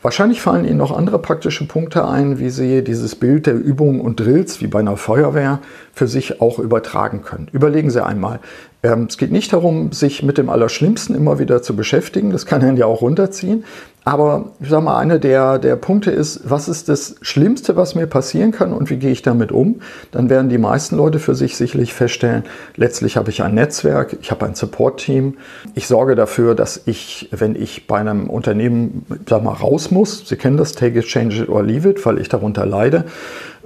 Wahrscheinlich 0.00 0.40
fallen 0.40 0.64
Ihnen 0.64 0.76
noch 0.76 0.96
andere 0.96 1.18
praktische 1.18 1.66
Punkte 1.66 2.06
ein, 2.06 2.38
wie 2.38 2.50
Sie 2.50 2.84
dieses 2.84 3.16
Bild 3.16 3.46
der 3.46 3.54
Übungen 3.54 4.00
und 4.00 4.20
Drills 4.20 4.60
wie 4.60 4.68
bei 4.68 4.78
einer 4.78 4.96
Feuerwehr 4.96 5.58
für 5.92 6.06
sich 6.06 6.40
auch 6.40 6.60
übertragen 6.60 7.22
können. 7.22 7.48
Überlegen 7.50 7.90
Sie 7.90 8.04
einmal. 8.04 8.38
Ähm, 8.84 9.06
es 9.08 9.18
geht 9.18 9.32
nicht 9.32 9.52
darum, 9.52 9.90
sich 9.90 10.22
mit 10.22 10.38
dem 10.38 10.50
Allerschlimmsten 10.50 11.16
immer 11.16 11.40
wieder 11.40 11.62
zu 11.62 11.74
beschäftigen. 11.74 12.30
Das 12.30 12.46
kann 12.46 12.62
einen 12.62 12.76
ja 12.76 12.86
auch 12.86 13.00
runterziehen. 13.00 13.64
Aber 14.08 14.52
ich 14.58 14.70
sage 14.70 14.82
mal, 14.84 14.96
einer 14.96 15.18
der, 15.18 15.58
der 15.58 15.76
Punkte 15.76 16.10
ist, 16.10 16.40
was 16.48 16.66
ist 16.66 16.88
das 16.88 17.16
Schlimmste, 17.20 17.76
was 17.76 17.94
mir 17.94 18.06
passieren 18.06 18.52
kann 18.52 18.72
und 18.72 18.88
wie 18.88 18.96
gehe 18.96 19.10
ich 19.10 19.20
damit 19.20 19.52
um? 19.52 19.82
Dann 20.12 20.30
werden 20.30 20.48
die 20.48 20.56
meisten 20.56 20.96
Leute 20.96 21.18
für 21.18 21.34
sich 21.34 21.58
sicherlich 21.58 21.92
feststellen, 21.92 22.44
letztlich 22.76 23.18
habe 23.18 23.28
ich 23.28 23.42
ein 23.42 23.52
Netzwerk, 23.52 24.16
ich 24.22 24.30
habe 24.30 24.46
ein 24.46 24.54
Support-Team. 24.54 25.36
Ich 25.74 25.88
sorge 25.88 26.14
dafür, 26.14 26.54
dass 26.54 26.80
ich, 26.86 27.28
wenn 27.32 27.54
ich 27.54 27.86
bei 27.86 27.98
einem 27.98 28.30
Unternehmen, 28.30 29.04
sag 29.28 29.44
mal, 29.44 29.52
raus 29.52 29.90
muss, 29.90 30.26
Sie 30.26 30.36
kennen 30.36 30.56
das, 30.56 30.72
take 30.72 30.98
it, 30.98 31.04
change 31.04 31.42
it 31.42 31.50
or 31.50 31.62
leave 31.62 31.86
it, 31.86 32.06
weil 32.06 32.18
ich 32.18 32.30
darunter 32.30 32.64
leide, 32.64 33.04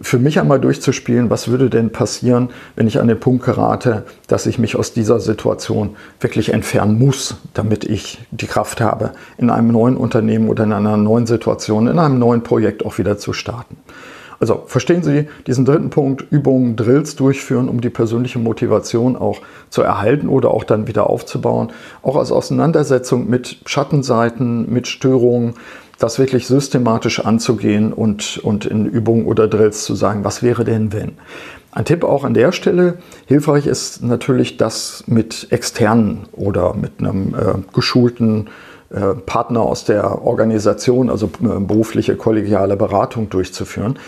für 0.02 0.18
mich 0.18 0.40
einmal 0.40 0.61
durchzuspielen, 0.61 1.30
was 1.30 1.49
würde 1.49 1.71
denn 1.71 1.90
passieren, 1.90 2.50
wenn 2.76 2.87
ich 2.87 3.00
an 3.00 3.09
den 3.09 3.21
Punkt 3.21 3.44
gerate, 3.44 4.04
dass 4.26 4.47
ich 4.47 4.59
mich 4.59 4.76
aus 4.76 4.92
dieser 4.92 5.21
Situation 5.21 5.97
wirklich 6.21 6.52
entfernen 6.52 6.99
muss, 6.99 7.37
damit 7.54 7.85
ich 7.85 8.18
die 8.32 8.47
Kraft 8.47 8.80
habe, 8.80 9.12
in 9.38 9.49
einem 9.49 9.68
neuen 9.68 9.97
Unternehmen 9.97 10.49
oder 10.49 10.64
in 10.64 10.73
einer 10.73 10.97
neuen 10.97 11.26
Situation, 11.26 11.87
in 11.87 11.99
einem 11.99 12.18
neuen 12.18 12.42
Projekt 12.42 12.85
auch 12.85 12.99
wieder 12.99 13.16
zu 13.16 13.32
starten. 13.32 13.76
Also 14.42 14.64
verstehen 14.66 15.04
Sie 15.04 15.28
diesen 15.47 15.64
dritten 15.64 15.90
Punkt, 15.90 16.26
Übungen, 16.32 16.75
Drills 16.75 17.14
durchführen, 17.14 17.68
um 17.68 17.80
die 17.80 17.90
persönliche 17.90 18.40
Motivation 18.40 19.14
auch 19.14 19.40
zu 19.71 19.82
erhalten 19.82 20.28
oder 20.28 20.50
auch 20.50 20.64
dann 20.64 20.88
wieder 20.88 21.09
aufzubauen. 21.09 21.71
Auch 22.02 22.16
als 22.16 22.32
Auseinandersetzung 22.32 23.30
mit 23.30 23.59
Schattenseiten, 23.66 24.68
mit 24.68 24.88
Störungen, 24.88 25.54
das 26.02 26.18
wirklich 26.18 26.47
systematisch 26.47 27.21
anzugehen 27.21 27.92
und, 27.92 28.38
und 28.38 28.66
in 28.66 28.87
Übungen 28.87 29.26
oder 29.26 29.49
Drills 29.49 29.85
zu 29.85 29.94
sagen, 29.94 30.25
was 30.25 30.42
wäre 30.42 30.64
denn 30.64 30.92
wenn? 30.92 31.12
Ein 31.71 31.85
Tipp 31.85 32.04
auch 32.04 32.25
an 32.25 32.35
der 32.35 32.52
Stelle, 32.52 32.99
hilfreich 33.26 33.66
ist 33.66 34.02
natürlich 34.02 34.59
das 34.59 35.04
mit 35.06 35.47
externen 35.50 36.28
oder 36.32 36.75
mit 36.75 36.99
einem 36.99 37.35
äh, 37.35 37.54
geschulten 37.73 38.50
äh, 38.90 39.14
Partner 39.14 39.61
aus 39.61 39.85
der 39.85 40.23
Organisation, 40.23 41.09
also 41.09 41.30
äh, 41.42 41.61
berufliche 41.61 42.16
kollegiale 42.16 42.76
Beratung 42.76 43.30
durchzuführen. 43.30 43.99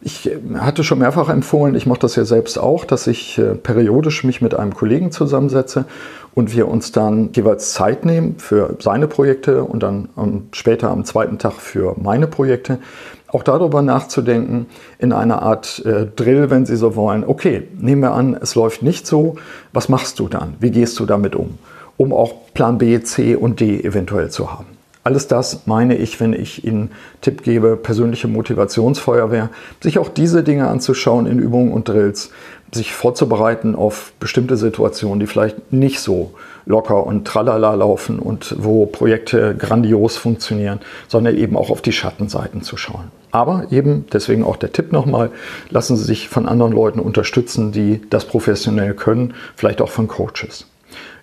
Ich 0.00 0.30
äh, 0.30 0.38
hatte 0.58 0.84
schon 0.84 1.00
mehrfach 1.00 1.28
empfohlen, 1.28 1.74
ich 1.74 1.86
mache 1.86 2.00
das 2.00 2.16
ja 2.16 2.24
selbst 2.24 2.58
auch, 2.58 2.84
dass 2.84 3.06
ich 3.06 3.38
äh, 3.38 3.54
periodisch 3.54 4.24
mich 4.24 4.40
mit 4.40 4.54
einem 4.54 4.74
Kollegen 4.74 5.10
zusammensetze 5.10 5.86
und 6.34 6.54
wir 6.54 6.68
uns 6.68 6.92
dann 6.92 7.30
jeweils 7.32 7.72
Zeit 7.72 8.04
nehmen 8.04 8.36
für 8.38 8.76
seine 8.78 9.08
Projekte 9.08 9.64
und 9.64 9.82
dann 9.82 10.08
später 10.52 10.90
am 10.90 11.04
zweiten 11.04 11.38
Tag 11.38 11.54
für 11.54 11.96
meine 12.00 12.28
Projekte. 12.28 12.78
Auch 13.26 13.42
darüber 13.42 13.82
nachzudenken, 13.82 14.66
in 14.98 15.12
einer 15.12 15.42
Art 15.42 15.84
äh, 15.84 16.06
Drill, 16.06 16.48
wenn 16.48 16.64
Sie 16.64 16.76
so 16.76 16.96
wollen. 16.96 17.24
Okay, 17.26 17.64
nehmen 17.76 18.00
wir 18.00 18.12
an, 18.12 18.38
es 18.40 18.54
läuft 18.54 18.82
nicht 18.82 19.06
so. 19.06 19.34
Was 19.72 19.88
machst 19.88 20.18
du 20.18 20.28
dann? 20.28 20.54
Wie 20.60 20.70
gehst 20.70 20.98
du 20.98 21.06
damit 21.06 21.34
um? 21.34 21.58
Um 21.96 22.12
auch 22.12 22.34
Plan 22.54 22.78
B, 22.78 23.02
C 23.02 23.34
und 23.34 23.60
D 23.60 23.80
eventuell 23.82 24.30
zu 24.30 24.52
haben. 24.52 24.77
Alles 25.08 25.26
das 25.26 25.62
meine 25.64 25.96
ich, 25.96 26.20
wenn 26.20 26.34
ich 26.34 26.64
Ihnen 26.64 26.90
Tipp 27.22 27.42
gebe, 27.42 27.78
persönliche 27.78 28.28
Motivationsfeuerwehr, 28.28 29.48
sich 29.80 29.98
auch 29.98 30.10
diese 30.10 30.42
Dinge 30.42 30.68
anzuschauen 30.68 31.24
in 31.24 31.38
Übungen 31.38 31.72
und 31.72 31.88
Drills, 31.88 32.30
sich 32.72 32.92
vorzubereiten 32.92 33.74
auf 33.74 34.12
bestimmte 34.20 34.58
Situationen, 34.58 35.18
die 35.18 35.26
vielleicht 35.26 35.72
nicht 35.72 36.00
so 36.00 36.34
locker 36.66 37.06
und 37.06 37.26
tralala 37.26 37.72
laufen 37.72 38.18
und 38.18 38.56
wo 38.58 38.84
Projekte 38.84 39.56
grandios 39.56 40.18
funktionieren, 40.18 40.80
sondern 41.06 41.38
eben 41.38 41.56
auch 41.56 41.70
auf 41.70 41.80
die 41.80 41.92
Schattenseiten 41.92 42.60
zu 42.60 42.76
schauen. 42.76 43.10
Aber 43.30 43.68
eben, 43.70 44.04
deswegen 44.12 44.44
auch 44.44 44.56
der 44.56 44.74
Tipp 44.74 44.92
nochmal, 44.92 45.30
lassen 45.70 45.96
Sie 45.96 46.04
sich 46.04 46.28
von 46.28 46.46
anderen 46.46 46.72
Leuten 46.74 47.00
unterstützen, 47.00 47.72
die 47.72 48.02
das 48.10 48.26
professionell 48.26 48.92
können, 48.92 49.32
vielleicht 49.56 49.80
auch 49.80 49.88
von 49.88 50.06
Coaches. 50.06 50.66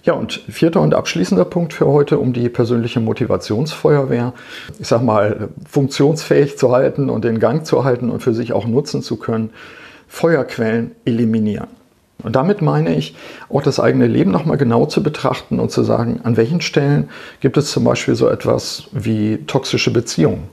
Ja, 0.06 0.14
und 0.14 0.34
vierter 0.48 0.82
und 0.82 0.94
abschließender 0.94 1.46
Punkt 1.46 1.74
für 1.74 1.88
heute, 1.88 2.20
um 2.20 2.32
die 2.32 2.48
persönliche 2.48 3.00
Motivationsfeuerwehr, 3.00 4.34
ich 4.78 4.88
sag 4.88 5.02
mal, 5.02 5.50
funktionsfähig 5.68 6.60
zu 6.60 6.72
halten 6.72 7.10
und 7.10 7.26
in 7.26 7.40
Gang 7.40 7.66
zu 7.66 7.84
halten 7.84 8.12
und 8.12 8.22
für 8.22 8.36
sich 8.36 8.54
auch 8.54 8.68
nutzen 8.68 9.02
zu 9.02 9.18
können, 9.18 9.50
Feuerquellen 10.08 10.92
eliminieren. 11.06 11.68
Und 12.22 12.36
damit 12.36 12.62
meine 12.62 12.96
ich, 12.96 13.16
auch 13.50 13.64
das 13.64 13.80
eigene 13.80 14.06
Leben 14.06 14.30
nochmal 14.30 14.58
genau 14.58 14.86
zu 14.86 15.02
betrachten 15.02 15.60
und 15.60 15.72
zu 15.72 15.84
sagen, 15.84 16.20
an 16.24 16.38
welchen 16.38 16.62
Stellen 16.62 17.10
gibt 17.40 17.58
es 17.58 17.72
zum 17.72 17.84
Beispiel 17.84 18.14
so 18.14 18.30
etwas 18.30 18.84
wie 18.92 19.40
toxische 19.48 19.92
Beziehungen. 19.92 20.44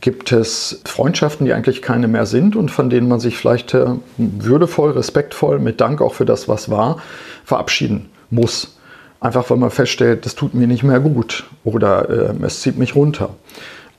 Gibt 0.00 0.32
es 0.32 0.80
Freundschaften, 0.86 1.44
die 1.44 1.52
eigentlich 1.52 1.82
keine 1.82 2.08
mehr 2.08 2.24
sind 2.24 2.56
und 2.56 2.70
von 2.70 2.88
denen 2.88 3.08
man 3.08 3.20
sich 3.20 3.36
vielleicht 3.36 3.74
äh, 3.74 3.88
würdevoll, 4.16 4.92
respektvoll, 4.92 5.58
mit 5.58 5.82
Dank 5.82 6.00
auch 6.00 6.14
für 6.14 6.26
das, 6.26 6.48
was 6.48 6.70
war, 6.70 6.98
verabschieden 7.44 8.08
muss? 8.30 8.76
Einfach 9.20 9.48
weil 9.50 9.56
man 9.56 9.70
feststellt, 9.70 10.26
das 10.26 10.34
tut 10.34 10.54
mir 10.54 10.66
nicht 10.66 10.82
mehr 10.82 11.00
gut 11.00 11.46
oder 11.64 12.08
äh, 12.08 12.44
es 12.44 12.60
zieht 12.60 12.78
mich 12.78 12.94
runter. 12.94 13.30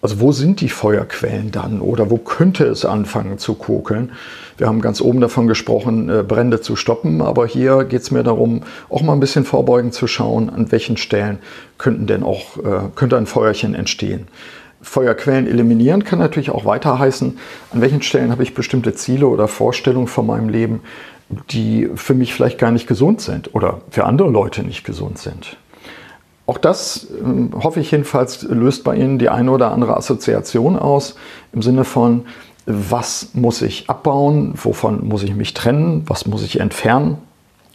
Also 0.02 0.20
wo 0.20 0.32
sind 0.32 0.62
die 0.62 0.70
Feuerquellen 0.70 1.50
dann 1.52 1.82
oder 1.82 2.12
wo 2.12 2.18
könnte 2.18 2.66
es 2.66 2.86
anfangen 2.86 3.40
zu 3.40 3.56
kokeln? 3.56 4.12
Wir 4.58 4.68
haben 4.68 4.80
ganz 4.80 5.02
oben 5.02 5.22
davon 5.22 5.48
gesprochen, 5.48 6.10
äh, 6.10 6.24
Brände 6.24 6.62
zu 6.62 6.76
stoppen, 6.76 7.22
aber 7.22 7.48
hier 7.48 7.84
geht 7.84 8.04
es 8.04 8.12
mir 8.12 8.24
darum, 8.24 8.62
auch 8.90 9.02
mal 9.02 9.14
ein 9.14 9.20
bisschen 9.20 9.44
vorbeugend 9.44 9.94
zu 9.94 10.06
schauen, 10.06 10.50
an 10.52 10.72
welchen 10.72 10.98
Stellen 10.98 11.40
könnten 11.80 12.06
denn 12.06 12.24
auch, 12.24 12.58
äh, 12.58 12.90
könnte 12.96 13.18
ein 13.18 13.26
Feuerchen 13.26 13.74
entstehen. 13.74 14.28
Feuerquellen 14.82 15.48
eliminieren 15.48 16.04
kann 16.04 16.20
natürlich 16.20 16.52
auch 16.52 16.64
weiter 16.64 17.00
heißen, 17.00 17.40
an 17.74 17.82
welchen 17.82 18.04
Stellen 18.04 18.32
habe 18.32 18.44
ich 18.44 18.54
bestimmte 18.54 18.94
Ziele 18.94 19.28
oder 19.28 19.48
Vorstellungen 19.48 20.08
von 20.08 20.28
meinem 20.28 20.50
Leben, 20.50 20.82
die 21.30 21.90
für 21.96 22.14
mich 22.14 22.34
vielleicht 22.34 22.58
gar 22.58 22.72
nicht 22.72 22.88
gesund 22.88 23.22
sind 23.22 23.54
oder 23.54 23.82
für 23.90 24.06
andere 24.06 24.30
Leute 24.30 24.64
nicht 24.64 24.84
gesund 24.84 25.18
sind. 25.18 25.58
Auch 26.46 26.58
das, 26.58 27.08
äh, 27.12 27.62
hoffe 27.62 27.82
ich 27.82 27.92
jedenfalls, 27.92 28.44
löst 28.44 28.84
bei 28.84 28.96
Ihnen 28.96 29.20
die 29.20 29.30
eine 29.30 29.52
oder 29.52 29.72
andere 29.72 29.98
Assoziation 29.98 30.80
aus, 30.80 31.16
im 31.52 31.62
Sinne 31.62 31.84
von, 31.84 32.26
was 32.66 33.30
muss 33.34 33.62
ich 33.62 33.90
abbauen, 33.90 34.54
wovon 34.56 35.06
muss 35.08 35.24
ich 35.24 35.36
mich 35.36 35.54
trennen, 35.54 36.04
was 36.08 36.26
muss 36.26 36.44
ich 36.44 36.60
entfernen. 36.60 37.18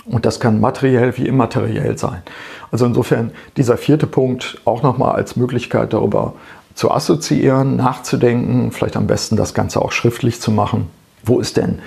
Und 0.05 0.27
das 0.27 0.41
kann 0.41 0.61
materiell 0.61 1.17
wie 1.17 1.27
immateriell 1.27 1.97
sein. 1.97 2.23
Also 2.71 2.87
insofern 2.87 3.31
dieser 3.57 3.77
vierte 3.77 4.07
Punkt 4.07 4.61
auch 4.65 4.83
nochmal 4.83 5.15
als 5.15 5.37
Möglichkeit 5.37 5.93
darüber 5.93 6.35
zu 6.75 6.91
assoziieren, 6.91 7.77
nachzudenken, 7.77 8.73
vielleicht 8.73 8.97
am 8.97 9.07
besten 9.07 9.37
das 9.37 9.55
Ganze 9.55 9.81
auch 9.81 9.93
schriftlich 9.93 10.41
zu 10.41 10.51
machen 10.51 10.89
wo 11.25 11.41
ist 11.41 11.57
denn 11.57 11.79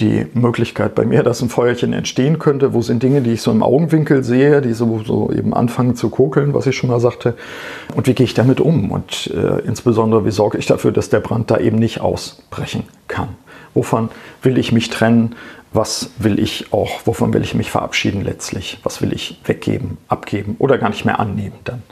die 0.00 0.26
Möglichkeit 0.34 0.94
bei 0.94 1.04
mir, 1.04 1.22
dass 1.22 1.42
ein 1.42 1.48
Feuerchen 1.48 1.92
entstehen 1.92 2.38
könnte? 2.38 2.74
Wo 2.74 2.82
sind 2.82 3.02
Dinge, 3.02 3.22
die 3.22 3.32
ich 3.32 3.42
so 3.42 3.50
im 3.50 3.62
Augenwinkel 3.62 4.22
sehe, 4.22 4.60
die 4.60 4.72
so, 4.72 5.02
so 5.04 5.32
eben 5.32 5.54
anfangen 5.54 5.96
zu 5.96 6.10
kokeln, 6.10 6.54
was 6.54 6.66
ich 6.66 6.76
schon 6.76 6.90
mal 6.90 7.00
sagte? 7.00 7.34
Und 7.94 8.06
wie 8.06 8.14
gehe 8.14 8.24
ich 8.24 8.34
damit 8.34 8.60
um? 8.60 8.90
Und 8.90 9.30
äh, 9.34 9.60
insbesondere, 9.66 10.24
wie 10.24 10.30
sorge 10.30 10.58
ich 10.58 10.66
dafür, 10.66 10.92
dass 10.92 11.08
der 11.10 11.20
Brand 11.20 11.50
da 11.50 11.58
eben 11.58 11.78
nicht 11.78 12.00
ausbrechen 12.00 12.84
kann? 13.08 13.28
Wovon 13.74 14.10
will 14.42 14.58
ich 14.58 14.72
mich 14.72 14.90
trennen? 14.90 15.34
Was 15.72 16.10
will 16.18 16.38
ich 16.38 16.72
auch, 16.72 17.00
wovon 17.04 17.34
will 17.34 17.42
ich 17.42 17.54
mich 17.54 17.72
verabschieden 17.72 18.22
letztlich? 18.22 18.78
Was 18.84 19.02
will 19.02 19.12
ich 19.12 19.40
weggeben, 19.44 19.98
abgeben 20.06 20.54
oder 20.60 20.78
gar 20.78 20.90
nicht 20.90 21.04
mehr 21.04 21.18
annehmen 21.18 21.58
dann? 21.64 21.82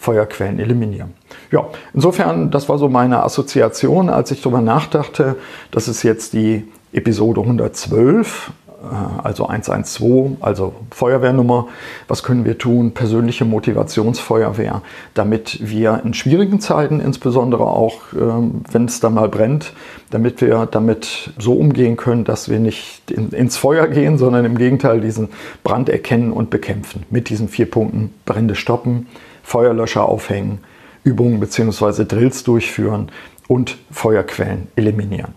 Feuerquellen 0.00 0.58
eliminieren. 0.58 1.12
Ja, 1.52 1.66
insofern, 1.92 2.50
das 2.50 2.70
war 2.70 2.78
so 2.78 2.88
meine 2.88 3.22
Assoziation, 3.22 4.08
als 4.08 4.30
ich 4.30 4.40
darüber 4.40 4.62
nachdachte, 4.62 5.36
das 5.70 5.88
ist 5.88 6.02
jetzt 6.02 6.32
die 6.32 6.66
Episode 6.92 7.42
112, 7.42 8.50
äh, 8.82 9.22
also 9.22 9.46
112, 9.46 10.38
also 10.40 10.72
Feuerwehrnummer. 10.90 11.68
Was 12.08 12.22
können 12.22 12.46
wir 12.46 12.56
tun? 12.56 12.92
Persönliche 12.92 13.44
Motivationsfeuerwehr, 13.44 14.80
damit 15.12 15.58
wir 15.60 16.00
in 16.02 16.14
schwierigen 16.14 16.60
Zeiten, 16.60 17.00
insbesondere 17.00 17.64
auch 17.64 18.00
ähm, 18.18 18.62
wenn 18.72 18.86
es 18.86 19.00
da 19.00 19.10
mal 19.10 19.28
brennt, 19.28 19.74
damit 20.08 20.40
wir 20.40 20.66
damit 20.70 21.34
so 21.38 21.52
umgehen 21.52 21.98
können, 21.98 22.24
dass 22.24 22.48
wir 22.48 22.58
nicht 22.58 23.10
ins 23.10 23.58
Feuer 23.58 23.86
gehen, 23.86 24.16
sondern 24.16 24.46
im 24.46 24.56
Gegenteil 24.56 25.02
diesen 25.02 25.28
Brand 25.62 25.90
erkennen 25.90 26.32
und 26.32 26.48
bekämpfen. 26.48 27.04
Mit 27.10 27.28
diesen 27.28 27.48
vier 27.48 27.70
Punkten 27.70 28.14
Brände 28.24 28.54
stoppen, 28.54 29.08
Feuerlöscher 29.42 30.04
aufhängen, 30.06 30.60
Übungen 31.04 31.40
bzw. 31.40 32.04
Drills 32.04 32.44
durchführen 32.44 33.10
und 33.48 33.78
Feuerquellen 33.90 34.68
eliminieren. 34.76 35.34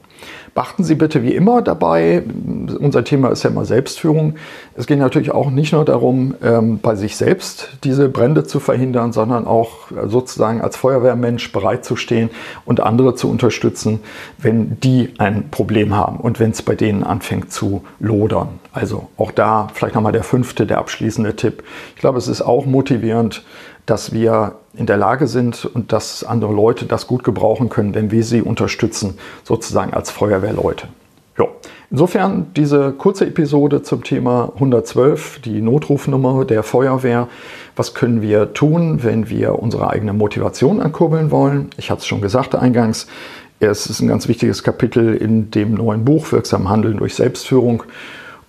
Beachten 0.53 0.83
Sie 0.83 0.93
bitte 0.93 1.23
wie 1.23 1.33
immer 1.33 1.63
dabei, 1.63 2.21
unser 2.79 3.03
Thema 3.03 3.29
ist 3.29 3.41
ja 3.41 3.49
immer 3.49 3.65
Selbstführung. 3.65 4.35
Es 4.75 4.85
geht 4.85 4.99
natürlich 4.99 5.31
auch 5.31 5.49
nicht 5.49 5.73
nur 5.73 5.83
darum, 5.83 6.35
ähm, 6.43 6.77
bei 6.79 6.95
sich 6.95 7.17
selbst 7.17 7.69
diese 7.83 8.07
Brände 8.07 8.43
zu 8.43 8.59
verhindern, 8.59 9.13
sondern 9.13 9.47
auch 9.47 9.87
sozusagen 10.05 10.61
als 10.61 10.77
Feuerwehrmensch 10.77 11.51
bereitzustehen 11.51 12.29
und 12.65 12.81
andere 12.81 13.15
zu 13.15 13.31
unterstützen, 13.31 14.01
wenn 14.37 14.79
die 14.79 15.13
ein 15.17 15.49
Problem 15.49 15.95
haben 15.95 16.17
und 16.17 16.39
wenn 16.39 16.51
es 16.51 16.61
bei 16.61 16.75
denen 16.75 17.03
anfängt 17.03 17.51
zu 17.51 17.83
lodern. 17.99 18.59
Also 18.73 19.07
auch 19.17 19.31
da 19.31 19.69
vielleicht 19.73 19.95
nochmal 19.95 20.11
der 20.11 20.23
fünfte, 20.23 20.67
der 20.67 20.77
abschließende 20.77 21.35
Tipp. 21.35 21.63
Ich 21.95 22.01
glaube, 22.01 22.19
es 22.19 22.27
ist 22.27 22.43
auch 22.43 22.67
motivierend, 22.67 23.43
dass 23.85 24.13
wir 24.13 24.55
in 24.75 24.85
der 24.85 24.97
Lage 24.97 25.27
sind 25.27 25.65
und 25.65 25.91
dass 25.91 26.23
andere 26.23 26.53
Leute 26.53 26.85
das 26.85 27.07
gut 27.07 27.23
gebrauchen 27.23 27.69
können, 27.69 27.93
wenn 27.93 28.11
wir 28.11 28.23
sie 28.23 28.41
unterstützen, 28.41 29.17
sozusagen 29.43 29.93
als 29.93 30.09
Feuerwehrleute. 30.09 30.87
Ja. 31.37 31.45
Insofern 31.89 32.47
diese 32.55 32.91
kurze 32.91 33.25
Episode 33.25 33.81
zum 33.83 34.03
Thema 34.03 34.51
112, 34.55 35.41
die 35.41 35.61
Notrufnummer 35.61 36.45
der 36.45 36.63
Feuerwehr. 36.63 37.27
Was 37.75 37.93
können 37.93 38.21
wir 38.21 38.53
tun, 38.53 39.03
wenn 39.03 39.29
wir 39.29 39.59
unsere 39.59 39.89
eigene 39.89 40.13
Motivation 40.13 40.79
ankurbeln 40.79 41.31
wollen? 41.31 41.69
Ich 41.77 41.91
hatte 41.91 42.01
es 42.01 42.07
schon 42.07 42.21
gesagt 42.21 42.55
eingangs. 42.55 43.07
Es 43.59 43.87
ist 43.87 44.01
ein 44.01 44.07
ganz 44.07 44.27
wichtiges 44.27 44.63
Kapitel 44.63 45.15
in 45.15 45.51
dem 45.51 45.73
neuen 45.73 46.03
Buch 46.03 46.31
Wirksam 46.31 46.69
Handeln 46.69 46.97
durch 46.97 47.15
Selbstführung 47.15 47.83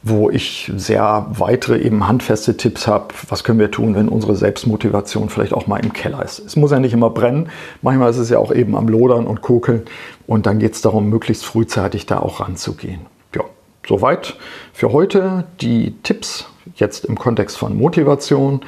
wo 0.06 0.28
ich 0.28 0.70
sehr 0.76 1.26
weitere, 1.30 1.78
eben 1.78 2.06
handfeste 2.06 2.58
Tipps 2.58 2.86
habe, 2.86 3.14
was 3.28 3.42
können 3.42 3.58
wir 3.58 3.70
tun, 3.70 3.94
wenn 3.94 4.10
unsere 4.10 4.36
Selbstmotivation 4.36 5.30
vielleicht 5.30 5.54
auch 5.54 5.66
mal 5.66 5.82
im 5.82 5.94
Keller 5.94 6.22
ist. 6.22 6.40
Es 6.40 6.56
muss 6.56 6.72
ja 6.72 6.78
nicht 6.78 6.92
immer 6.92 7.08
brennen, 7.08 7.48
manchmal 7.80 8.10
ist 8.10 8.18
es 8.18 8.28
ja 8.28 8.38
auch 8.38 8.52
eben 8.52 8.76
am 8.76 8.86
Lodern 8.86 9.26
und 9.26 9.40
Kokeln 9.40 9.84
und 10.26 10.44
dann 10.44 10.58
geht 10.58 10.74
es 10.74 10.82
darum, 10.82 11.08
möglichst 11.08 11.46
frühzeitig 11.46 12.04
da 12.04 12.18
auch 12.18 12.40
ranzugehen. 12.40 13.00
Ja, 13.34 13.44
soweit 13.88 14.36
für 14.74 14.92
heute 14.92 15.44
die 15.62 15.94
Tipps 16.02 16.48
jetzt 16.76 17.06
im 17.06 17.18
Kontext 17.18 17.56
von 17.56 17.74
Motivation 17.74 18.60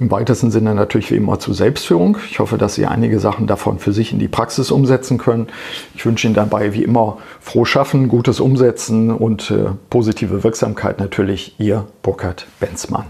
im 0.00 0.10
weitesten 0.10 0.50
Sinne 0.50 0.74
natürlich 0.74 1.10
wie 1.10 1.16
immer 1.16 1.38
zu 1.38 1.52
Selbstführung. 1.52 2.16
Ich 2.30 2.38
hoffe, 2.38 2.56
dass 2.56 2.74
Sie 2.74 2.86
einige 2.86 3.20
Sachen 3.20 3.46
davon 3.46 3.78
für 3.78 3.92
sich 3.92 4.12
in 4.12 4.18
die 4.18 4.28
Praxis 4.28 4.70
umsetzen 4.70 5.18
können. 5.18 5.48
Ich 5.94 6.06
wünsche 6.06 6.26
Ihnen 6.26 6.34
dabei 6.34 6.72
wie 6.72 6.82
immer 6.82 7.18
froh 7.40 7.66
Schaffen, 7.66 8.08
gutes 8.08 8.40
Umsetzen 8.40 9.10
und 9.10 9.50
äh, 9.50 9.66
positive 9.90 10.42
Wirksamkeit 10.42 10.98
natürlich. 10.98 11.54
Ihr 11.58 11.86
Burkhard 12.02 12.46
Benzmann. 12.58 13.04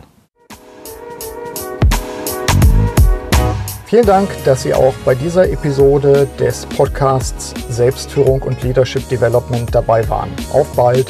Vielen 3.87 4.06
Dank, 4.06 4.28
dass 4.44 4.62
Sie 4.62 4.75
auch 4.75 4.94
bei 5.04 5.14
dieser 5.14 5.49
Episode 5.49 6.28
des 6.38 6.66
Podcasts 6.66 7.54
Selbstführung 7.68 8.42
und 8.42 8.62
Leadership 8.62 9.09
Development 9.09 9.73
dabei 9.73 10.09
waren. 10.09 10.30
Auf 10.52 10.68
bald! 10.75 11.06